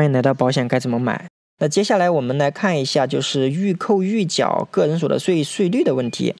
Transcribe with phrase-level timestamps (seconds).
[0.00, 1.28] 欢迎来到保险该怎么买。
[1.58, 6.34] 那接下来我们来看一下，就是预扣预缴个人所得税税率的问题。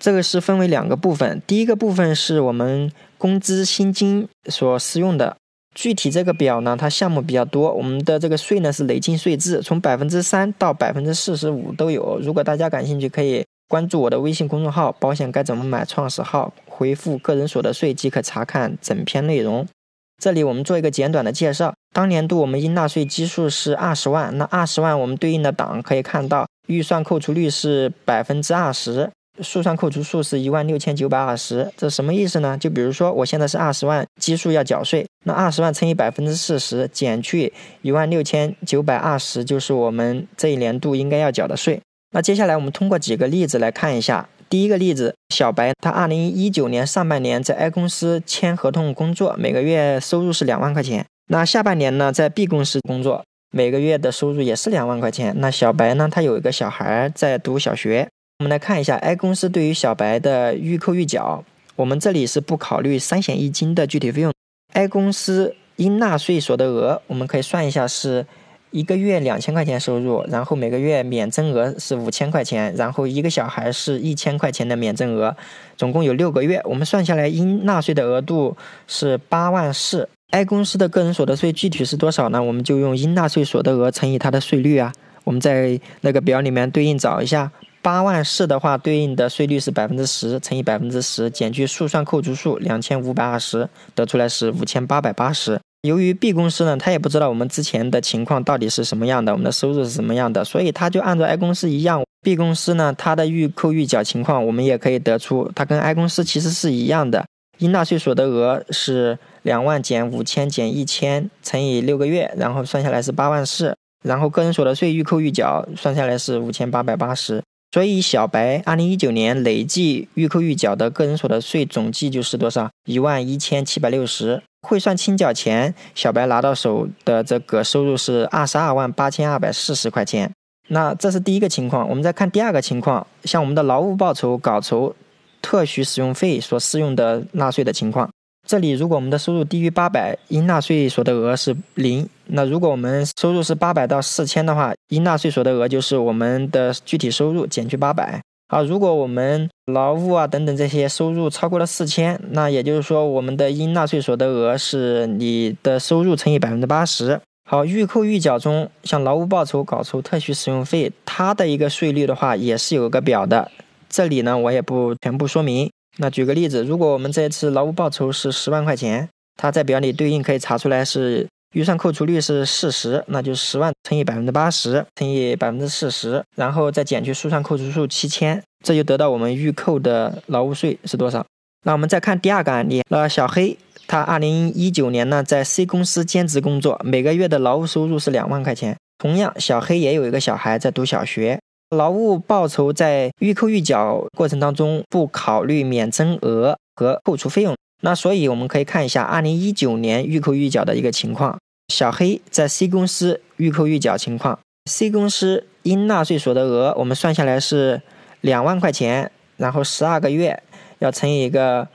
[0.00, 5.36] 这个是分为两个部分，第一个部分是我们工资薪金所适用的。
[5.74, 12.18] 具体这个表呢，它项目比较多，我们的这个税呢是累进税制，从百分之三到百分之四十五都有。
[12.22, 19.68] 如果大家感兴趣，可以关注我的微信公众号“保险该怎么买”创始号，回复“个人所得税”即可查看整篇内容。
[20.16, 21.74] 这里我们做一个简短的介绍。
[21.92, 29.10] 当年度我们应纳税基数是二十万，那二十万我们对应的档可以看到，预算扣除率是百分之二十，
[29.42, 31.70] 速算扣除数是一万六千九百二十。
[31.76, 32.56] 这什么意思呢？
[32.56, 41.80] 就比如说我现在是二十万基数要缴税，那二十万乘以百分之四十减去一万六千九百二十，就是我们这一年度应该要缴的税。
[42.14, 44.28] 那接下来我们通过几个例子来看一下。
[44.48, 51.06] 第一个例子，小白他二零一九年上半年在 A 公司签合同工作，每个月收入是两万块钱。
[51.32, 55.34] 那下半年呢，在 B 公司工作，每个月的收入也是两万块钱。
[55.38, 58.06] 那小白呢，他有一个小孩在读小学。
[58.40, 61.42] 我们来看一下 A 公司对于小白的预扣预缴，
[61.74, 64.30] 我们这里是不考虑三险一金的具体费用。
[64.74, 68.26] A 公司应纳税所得额，我们可以算一下是。
[68.70, 75.36] 一个月两千块钱收入，然后每个月免征额是五千块钱，然后一个小孩是一千块钱的免征额，
[75.76, 80.08] 总共有六个月，我们算下来应纳税的额度是八万四。
[80.32, 82.42] A 公司的个人所得税具体是多少呢？
[82.42, 84.90] 我们就用应纳税所得额乘以它的税率啊。
[85.24, 87.52] 我们在那个表里面对应找一下，
[87.82, 95.60] 八万四的话对应的税率是百分之十乘以百分之十，减去速算扣除数两千五百二十，得出来是五千八百八十。
[95.82, 107.26] 由于 B 公司呢，他也不知道我们之前的情况到底是什么样的，我们的收入是什么样的，所以他就按照 A 公司一样，B 公司呢，它的预扣预缴情况，我们也可以得出，它跟 A 公司其实是一样的，
[107.58, 122.70] 应纳税所得额是两万减五千减一千乘以六个月，然后算下来是八万四，然后个人所得税预扣预缴算下来是五千八百八十，所以小白二零一九年累计预扣预缴的个人所得税总计就是多少？
[122.86, 124.42] 一万一千七百六十。
[124.68, 130.30] 汇算清缴前，小白拿到手的这个收入是二十二万八千二百四十块钱。
[130.68, 131.88] 那这是第一个情况。
[131.88, 134.94] 我们再看第二个情况，像我们的劳务报酬、稿酬、
[135.42, 138.08] 特许使用费所适用的纳税的情况。
[138.52, 142.06] 这里，如果我们的收入低于八百，应纳税所得额是零。
[142.26, 148.20] 那如果我们收入是八百到四千的话，应纳税所得额就是我们的具体收入减去八百。
[148.48, 157.18] 好，如果我们劳务啊等等这些收入超过了四千，那也就是说我们的应纳税所得额是你的收入乘以百分之八十。
[157.48, 163.50] 好，预扣预缴中，像劳务报酬、稿酬、特许使用费，它的一个税率的话也是有个表的。
[163.88, 165.70] 这里呢我也不全部说明。
[165.98, 171.26] 那举个例子，如果我们这一次劳务报酬是十万块钱，它在表里对应可以查出来是。
[171.54, 181.22] 预算扣除率是四十，那就十万乘以百分之八十乘以百分之四十，然后再减去速算扣除数七千，这就得到我们预扣的劳务税是多少。
[181.66, 183.54] 那我们再看第二个案例，那小黑
[183.86, 188.74] 他二零一九年呢在 C 公司兼职工作，每个月的劳务收入是两万块钱。
[188.96, 191.38] 同样，小黑也有一个小孩在读小学，
[191.76, 197.54] 劳务报酬在预扣预缴过程当中不考虑免征额和扣除费用。
[197.80, 201.38] 那所以我们可以看一下二零一九年预扣预缴的一个情况。
[201.72, 204.38] 小黑在 C 公司预扣预缴情况
[204.70, 207.80] ，C 公司应纳税所得额我们算下来是
[208.20, 210.42] 两万块钱，然后十二个月
[210.80, 211.66] 要乘以一个，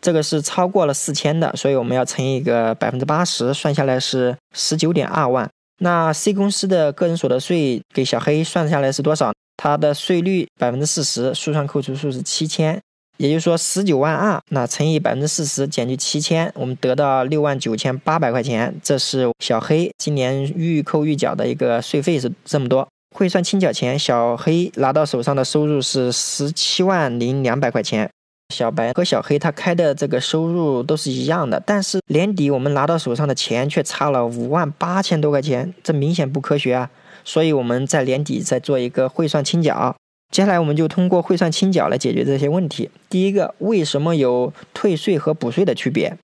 [0.00, 5.50] 这个是超过了四千的，所以我们要乘以一个百分之八十，算下来是十九点二万。
[5.82, 9.32] 那 C 公司的个人所得税给小黑算下来是多少？
[9.56, 12.80] 它的税率百分之四十，速算扣除数是七千。
[13.18, 18.74] 也就是说，十九万二，那乘以百分之四十，减去七千，我们得到六万九千八百块钱。
[18.82, 22.88] 这是小黑今年预扣预缴的一个税费是这么多。
[23.14, 28.08] 汇算清缴前，小黑拿到手上的收入是十七万零两百块钱。
[28.52, 36.90] 小白和小黑他开的这个收入都是一样的，但是年底我们拿到手上的钱却差了五万八千多块钱，这明显不科学啊！
[37.24, 39.96] 所以我们在年底再做一个汇算清缴。
[40.30, 42.90] 接下来我们就通过汇算清缴来解决这些问题。
[43.10, 46.16] 第一个，为什么有退税和补税的区别？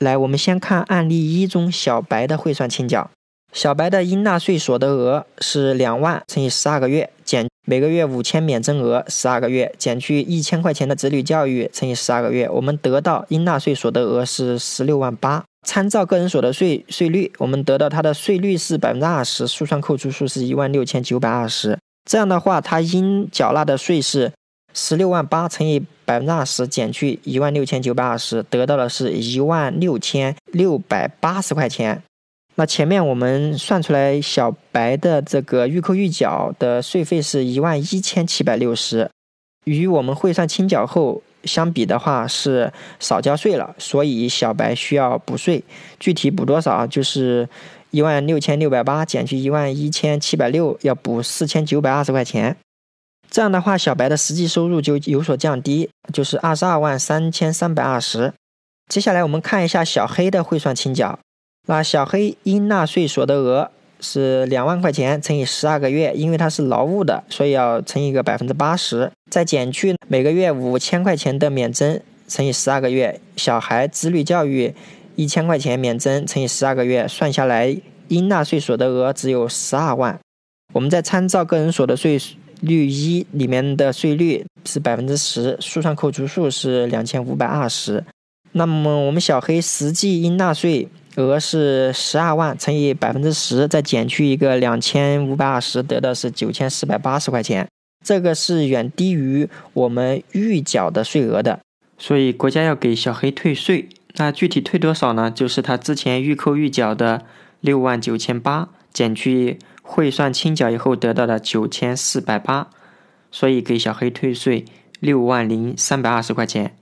[0.00, 3.10] 来，我们先看案例一中小白的汇算清缴。
[3.52, 15.44] 小白的应纳税所得额是两万乘以十二个月，减每个月五千免征额十二个月，减去一千块钱的子女教育乘以十二个月，我们得到应纳税所得额是十六万八。
[15.66, 21.78] 参照个人所得税税率，我们得到它的税率是百分之二十，速算扣除数是一万六千九百二十。
[22.10, 24.32] 这样的话，他应缴纳的税是
[24.72, 32.02] 十六万八乘以百分之二十，减去一万六千九百二十，得到的是一万六千六百八十块钱。
[32.58, 39.08] 那前面我们算出来小白的这个预扣预缴的税费是一万一千七百六十，
[39.64, 45.62] 与我们汇算清缴后相比的话是少交税了，所以小白需要补税。
[46.00, 46.84] 具体补多少？
[46.84, 47.48] 就是
[47.92, 52.56] 一万六千六百八减去一万一千七百六，要补四千九百二十块钱。
[53.30, 58.32] 这样的话，小白的实际收入就有所降低，就是二十二万三千三百二十。
[58.88, 61.20] 接下来我们看一下小黑的汇算清缴。
[61.70, 63.70] 那小黑应纳税所得额
[64.00, 74.74] 是两万块钱乘以十二个月，因为它是劳务的，所以要乘一个百分之八十，再减去每个月五千块钱的免征乘以十二个月，小孩子女教育
[75.14, 77.76] 一千块钱免征乘以十二个月，算下来
[78.08, 80.18] 应纳税所得额只有十二万。
[80.72, 82.18] 我们再参照个人所得税
[82.62, 88.02] 率一里面的税率是百分之十，速算扣除数是两千五百二十，
[88.52, 90.88] 那么我们小黑实际应纳税。
[91.18, 97.66] 额是十二万乘以百分之十，再减去一个两千五百二十，得的是九千四百八十块钱。
[98.04, 101.60] 这个是远低于我们预缴的税额的，
[101.98, 103.88] 所以国家要给小黑退税。
[104.16, 105.30] 那具体退多少呢？
[105.30, 107.24] 就是他之前预扣预缴的
[107.60, 112.68] 六万九千八，减去汇算清缴以后得到的九千四百八，
[113.30, 114.64] 所以给小黑退税
[115.00, 116.76] 六万零三百二十块钱。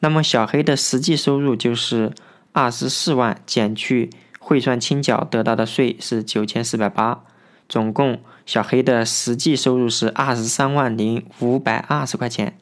[0.00, 2.12] 那么小黑的实际收入就是。
[2.52, 7.24] 二十四万减去汇算清缴得到的税是九千四百八，
[7.68, 12.58] 总共小黑的实际收入是二十三万零五百二十块钱。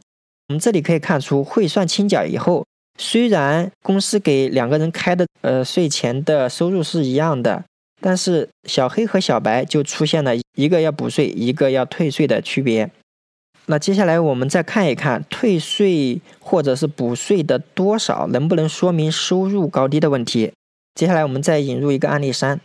[0.48, 2.64] 我们这里可以看出，汇算清缴以后，
[2.98, 7.64] 虽然公司给两个人开的呃税前的收入是一样的，
[8.00, 12.90] 但是小黑和小白就出现了一个要补税，一个要退税的区别。
[13.66, 20.52] 那接下来我们再看一看退税或者是补税的多少能不能说明收入高低的问题。
[20.94, 22.60] 接下来我们再引入一个案例三：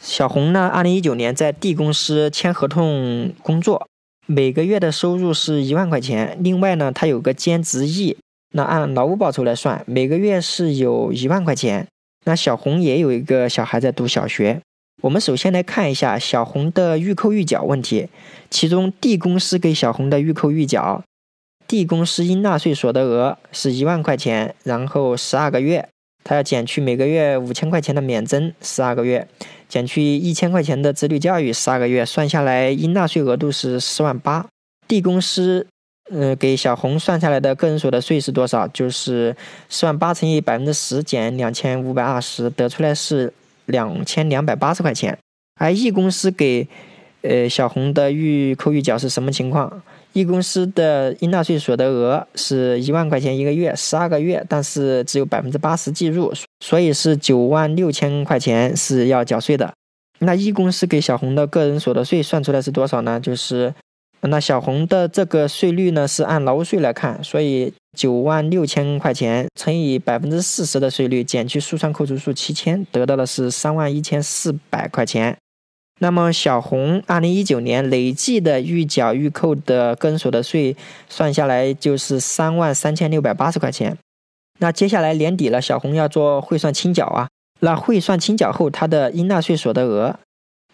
[0.00, 3.86] 小红呢，二零一九年在 D 公司签合同工作，
[4.26, 6.38] 每个月的收入是一万块钱。
[6.40, 8.18] 另外呢，她有个兼职 E，
[8.52, 11.86] 那按劳务报酬来算，每个月是有一万块钱。
[12.26, 14.60] 那小红也有一个小孩在读小学。
[15.02, 18.08] 我们首先来看一下小红的预扣预缴问题，
[18.50, 21.02] 其中 D 公司给小红的预扣预缴
[21.66, 25.88] ，D 公司应纳税所得额是一万块钱，然后十二个月，
[26.22, 29.26] 他要减去每个月五千块钱的免征，十二个月，
[29.70, 34.46] 减去一千块钱的子女教育，十二个月，算下来应纳税额度是四万八。
[34.86, 35.66] D 公司，
[36.10, 38.68] 呃，给小红算下来的个人所得税是多少？
[38.68, 39.34] 就是
[39.70, 43.32] 四万八乘以百分之十减两千五百二十，得出来是。
[43.70, 45.16] 两千两百八十块钱，
[45.58, 46.68] 而 E 公司给
[47.22, 49.82] 呃小红的预扣预缴是什么情况
[50.12, 56.32] ？E 公司的应纳税所得额是一万块钱一个月，十二个月，但是只有百分之八十计入，
[56.64, 59.72] 所以是九万六千块钱是要缴税的。
[60.18, 63.18] 那 E 公司给小红的个人所得税算出来是多少呢？
[63.20, 63.72] 就是
[64.22, 67.72] 那小红的这个税率呢是按劳务税来看，所以。
[67.98, 75.36] 九万六千块钱乘以百分之四十的税率，减去速算扣除数七千，得到的是三万一千四百块钱。
[75.98, 80.76] 那么小红二零一九年累计的预缴预扣的个人所得税
[81.08, 83.98] 算下来就是三万三千六百八十块钱。
[84.60, 87.28] 那接下来年底了，小红要做汇算清缴啊。
[87.58, 90.16] 那汇算清缴后，她的应纳税所得额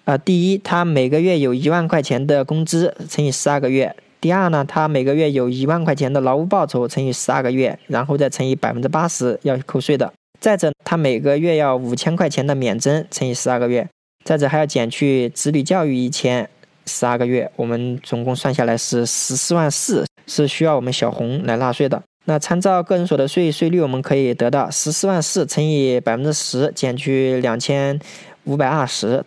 [0.07, 3.97] 啊，第一，他每个月有一万块钱的工资乘以十二个月。
[4.21, 10.13] 第二呢，他每个月有一万块钱的劳务报酬乘以十二个月，然后再乘以百分之八十要扣税的。
[10.39, 13.89] 再者，他每个月要五千块钱的免征乘以十二个月，
[14.25, 16.49] 再者还要减去子女教育一千
[16.87, 22.01] 十二个月，我们总共算下来是十四万四，是需要我们小红来纳税的。
[22.27, 27.99] 那参照个人所得税税率，我们可以得到十四万四乘以百分之十减去两千
[28.45, 29.25] 五百二十，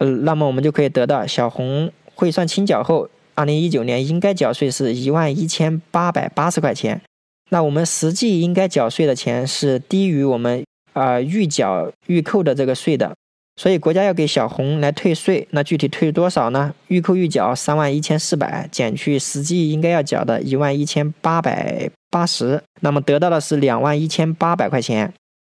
[0.00, 3.08] 呃，那么我们就可以得到小红汇算清缴后。
[3.36, 7.00] 二零一九年应该缴税是一万一千八百八十块钱，
[7.48, 13.14] 那我们实际应该缴税的钱是低于我们啊预缴预扣的这个税的，
[13.56, 16.74] 所以国家要给小红来退税，那具体退多少呢？
[16.88, 25.14] 预扣预缴三万一千四百，减去实际应该要缴的一万一千八百八十，那么得到的是两万一千八百块钱。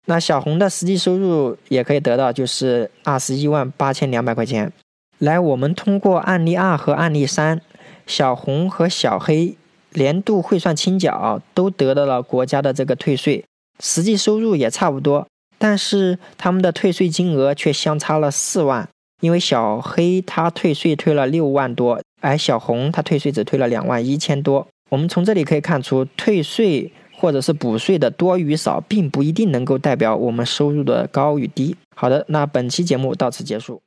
[0.07, 4.73] 那小红的实际收入也可以得到，就是二十一万八千两百块钱。
[5.19, 7.61] 来，我们通过案例二和案例三。
[8.05, 9.57] 小红和小黑
[9.93, 13.45] 年度汇算清缴都得到了国家的这个退税，
[13.81, 18.89] 实际收入也差不多，但是他们的退税金额却相差了四万。
[19.21, 24.67] 因为小黑他退税退了六万多，而小红他退税只退了两万一千多。
[24.91, 26.91] 我们从这里可以看出，退税
[27.23, 31.77] 或者是补税的多与少，并不一定能够代表我们收入的高与低。
[31.95, 33.81] 好的，那本期节目到此结束。